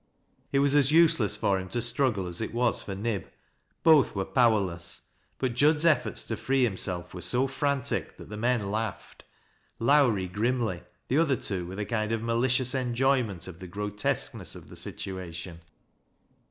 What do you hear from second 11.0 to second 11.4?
the other